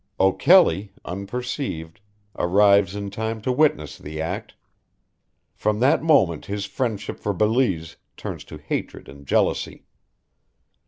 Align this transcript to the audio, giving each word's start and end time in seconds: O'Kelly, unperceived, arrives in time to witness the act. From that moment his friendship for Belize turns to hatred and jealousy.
O'Kelly, 0.19 0.93
unperceived, 1.05 2.01
arrives 2.35 2.95
in 2.95 3.11
time 3.11 3.39
to 3.41 3.51
witness 3.51 3.99
the 3.99 4.19
act. 4.19 4.55
From 5.53 5.79
that 5.79 6.01
moment 6.01 6.47
his 6.47 6.65
friendship 6.65 7.19
for 7.19 7.33
Belize 7.33 7.97
turns 8.17 8.43
to 8.45 8.57
hatred 8.57 9.07
and 9.07 9.27
jealousy. 9.27 9.85